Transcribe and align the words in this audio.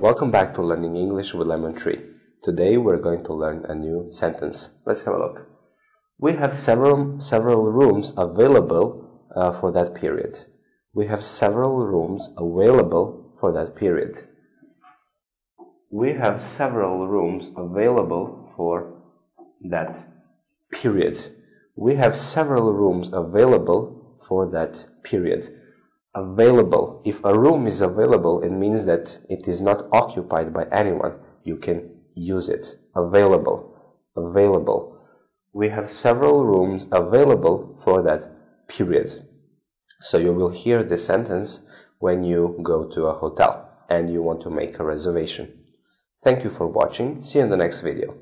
Welcome 0.00 0.30
back 0.30 0.54
to 0.54 0.62
Learning 0.62 0.96
English 0.96 1.34
with 1.34 1.46
Lemon 1.46 1.74
Tree. 1.74 2.00
Today 2.42 2.78
we're 2.78 2.96
going 2.96 3.22
to 3.24 3.34
learn 3.34 3.66
a 3.66 3.74
new 3.74 4.08
sentence. 4.10 4.70
Let's 4.86 5.04
have 5.04 5.12
a 5.12 5.18
look. 5.18 5.46
We 6.18 6.36
have 6.36 6.56
several 6.56 7.20
several 7.20 7.70
rooms 7.70 8.14
available 8.16 9.26
uh, 9.36 9.52
for 9.52 9.70
that 9.72 9.94
period. 9.94 10.38
We 10.94 11.08
have 11.08 11.22
several 11.22 11.84
rooms 11.84 12.30
available 12.38 13.34
for 13.38 13.52
that 13.52 13.76
period. 13.76 14.26
We 15.90 16.14
have 16.14 16.40
several 16.40 17.06
rooms 17.06 17.50
available 17.54 18.54
for 18.56 19.02
that 19.60 20.06
period. 20.72 21.18
We 21.76 21.96
have 21.96 22.16
several 22.16 22.72
rooms 22.72 23.10
available 23.12 24.16
for 24.26 24.50
that 24.50 24.86
period 25.02 25.54
available. 26.14 27.02
If 27.04 27.24
a 27.24 27.38
room 27.38 27.66
is 27.66 27.80
available, 27.80 28.42
it 28.42 28.50
means 28.50 28.86
that 28.86 29.18
it 29.28 29.46
is 29.46 29.60
not 29.60 29.86
occupied 29.92 30.52
by 30.52 30.66
anyone. 30.72 31.18
You 31.44 31.56
can 31.56 31.90
use 32.14 32.48
it. 32.48 32.76
Available. 32.94 33.74
Available. 34.16 34.98
We 35.52 35.68
have 35.70 35.90
several 35.90 36.44
rooms 36.44 36.88
available 36.92 37.76
for 37.82 38.02
that 38.02 38.68
period. 38.68 39.26
So 40.00 40.18
you 40.18 40.32
will 40.32 40.50
hear 40.50 40.82
this 40.82 41.04
sentence 41.04 41.62
when 41.98 42.24
you 42.24 42.58
go 42.62 42.88
to 42.88 43.06
a 43.06 43.14
hotel 43.14 43.68
and 43.88 44.10
you 44.12 44.22
want 44.22 44.40
to 44.42 44.50
make 44.50 44.78
a 44.78 44.84
reservation. 44.84 45.58
Thank 46.22 46.44
you 46.44 46.50
for 46.50 46.66
watching. 46.66 47.22
See 47.22 47.38
you 47.38 47.44
in 47.44 47.50
the 47.50 47.56
next 47.56 47.80
video. 47.80 48.16